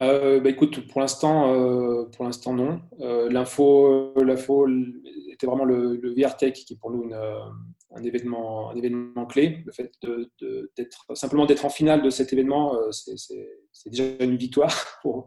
[0.03, 2.81] Euh, bah, écoute, pour l'instant, euh, pour l'instant non.
[3.01, 4.69] Euh, l'info, l'info
[5.33, 9.63] était vraiment le, le VRTech qui est pour nous un événement, un événement clé.
[9.67, 10.31] Le fait de,
[10.77, 14.73] d'être simplement d'être en finale de cet événement, c'est, c'est, déjà une victoire
[15.03, 15.27] pour,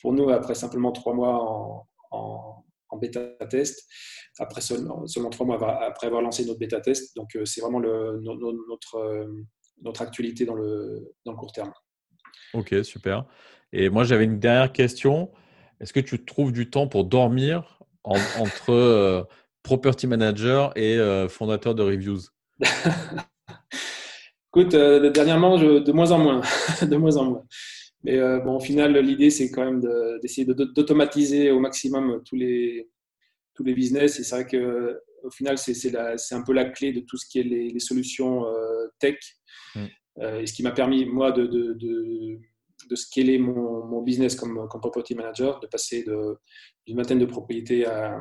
[0.00, 3.86] pour nous après simplement trois mois en, en, en bêta test.
[4.38, 7.14] Après seulement, seulement trois mois après avoir lancé notre bêta test.
[7.16, 9.28] Donc c'est vraiment le, notre,
[9.82, 11.72] notre actualité dans le, dans le court terme.
[12.54, 13.26] Ok, super.
[13.72, 15.30] Et moi, j'avais une dernière question.
[15.80, 19.22] Est-ce que tu trouves du temps pour dormir entre euh,
[19.62, 22.20] property manager et euh, fondateur de Reviews?
[24.48, 26.40] Écoute, euh, dernièrement, de moins en moins.
[26.82, 27.44] de moins en moins.
[28.04, 29.82] Mais bon, au final, l'idée, c'est quand même
[30.22, 32.88] d'essayer d'automatiser au maximum tous les,
[33.54, 34.20] tous les business.
[34.20, 37.42] Et c'est vrai qu'au final, c'est un peu la clé de tout ce qui est
[37.42, 38.44] les, solutions
[39.00, 39.16] tech.
[39.74, 39.86] Mm.
[40.40, 42.38] et ce qui m'a permis, moi, de, de de
[42.94, 48.20] scaler mon, mon business comme, comme, property manager, de passer d'une vingtaine de propriétés à,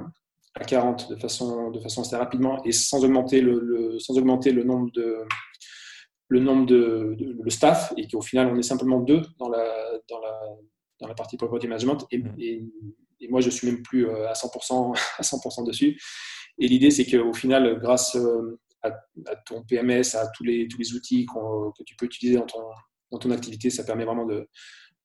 [0.55, 4.63] à, 40 de façon, de façon assez rapidement et sans augmenter le, sans augmenter le
[4.63, 5.17] nombre de
[6.27, 9.63] le nombre de, le staff et qu'au final on est simplement deux dans la,
[10.09, 10.39] dans la,
[10.99, 12.35] dans la partie property management et, mmh.
[12.39, 12.63] et,
[13.21, 16.01] et, moi je suis même plus euh, à 100%, à 100 dessus
[16.57, 18.89] et l'idée c'est qu'au final grâce euh, à,
[19.27, 22.63] à, ton PMS à tous les, tous les outils que tu peux utiliser dans ton,
[23.11, 23.69] dans ton activité.
[23.69, 24.27] Ça permet vraiment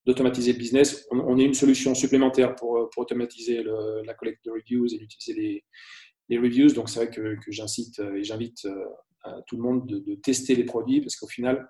[0.07, 1.07] d'automatiser le business.
[1.11, 3.63] On, est une solution supplémentaire pour, pour automatiser
[4.05, 5.65] la collecte de reviews et d'utiliser
[6.29, 6.73] les, reviews.
[6.73, 10.55] Donc, c'est vrai que, que j'incite euh, et j'invite euh, tout le monde de, tester
[10.55, 11.69] les produits parce qu'au final,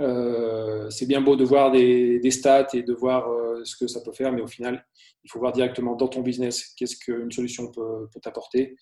[0.00, 3.28] euh, c'est bien beau de voir des, stats et de voir
[3.64, 4.84] ce que ça peut faire, mais au final,
[5.24, 8.76] il faut voir directement dans ton business qu'est-ce qu'une solution peut, peut t'apporter.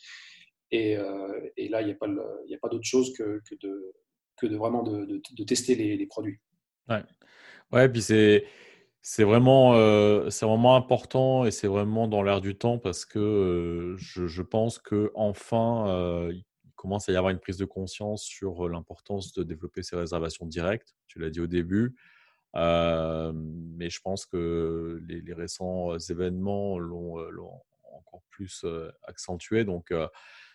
[0.71, 2.09] Et, là, il n'y a pas,
[2.63, 3.93] pas d'autre chose que, que, de,
[4.37, 6.39] que de vraiment de, de, tester les, produits.
[6.89, 7.05] Ouais,
[7.73, 8.47] ouais puis c'est.
[9.01, 13.19] C'est vraiment, euh, c'est vraiment important et c'est vraiment dans l'air du temps parce que
[13.19, 16.45] euh, je, je, pense qu'enfin, euh, il
[16.77, 20.95] commence à y avoir une prise de conscience sur l'importance de développer ces réservations directes.
[21.07, 21.97] Tu l'as dit au début.
[22.55, 27.17] mais je pense que les, récents événements l'ont
[27.93, 28.67] encore plus
[29.05, 29.65] accentué.
[29.65, 29.95] Donc,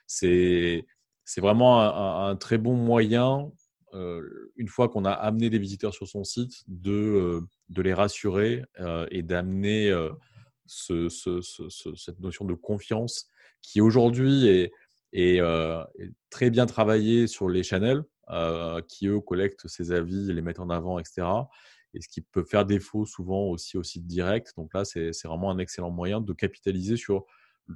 [0.06, 0.86] c'est
[1.38, 1.82] vraiment
[2.28, 3.63] un, très bon moyen euh,
[4.56, 8.64] une fois qu'on a amené des visiteurs sur son site, de, euh, de les rassurer
[8.80, 9.94] euh, et d'amener
[10.66, 13.30] ce, cette notion de confiance
[13.62, 14.72] qui aujourd'hui est,
[15.14, 15.42] est,
[16.30, 18.04] très bien travaillée sur les channels,
[18.88, 21.28] qui eux collectent ces avis, les mettent en avant, etc.
[21.94, 24.54] Et ce qui peut faire défaut souvent aussi au site direct.
[24.58, 27.26] Donc là, c'est vraiment un excellent moyen de capitaliser sur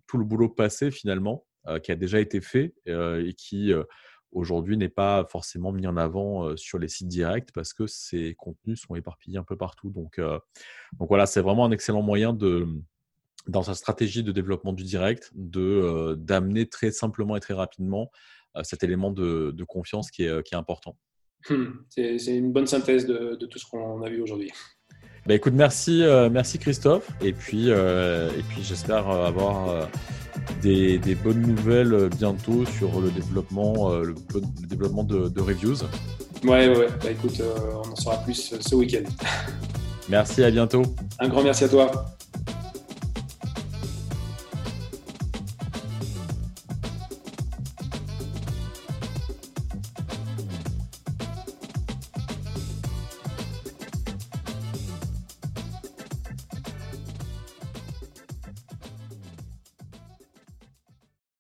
[0.08, 1.46] tout le boulot passé finalement,
[1.84, 3.74] qui a déjà été fait et qui
[4.32, 8.82] aujourd'hui n'est pas forcément mis en avant sur les sites directs parce que ces contenus
[8.82, 9.90] sont éparpillés un peu partout.
[9.90, 10.20] Donc,
[11.00, 12.68] voilà, c'est vraiment un excellent moyen de,
[13.48, 18.12] dans sa stratégie de développement du direct, d'amener très simplement et très rapidement
[18.64, 20.98] cet élément de, confiance qui est, important.
[21.50, 24.52] Hmm, c'est une bonne synthèse de tout ce qu'on a vu aujourd'hui.
[25.28, 27.10] Bah écoute, merci, merci Christophe.
[27.22, 29.88] Et puis, et puis j'espère avoir
[30.62, 34.16] des, bonnes nouvelles euh, bientôt sur le développement, euh, le,
[34.68, 35.78] développement de, reviews.
[36.44, 39.10] Ouais, ouais, bah écoute, euh, on en saura plus ce week-end.
[40.10, 40.84] Merci, à bientôt.
[41.20, 42.17] Un grand merci à toi.